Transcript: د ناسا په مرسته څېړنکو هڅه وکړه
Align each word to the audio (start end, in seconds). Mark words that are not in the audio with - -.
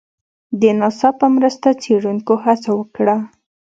د 0.59 0.61
ناسا 0.79 1.09
په 1.19 1.27
مرسته 1.35 1.67
څېړنکو 1.81 2.33
هڅه 2.45 2.69
وکړه 2.79 3.15